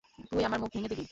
তুই 0.31 0.43
আমার 0.43 0.59
মুখ 0.59 0.69
ভেঙে 0.73 0.89
দিবি? 0.89 0.99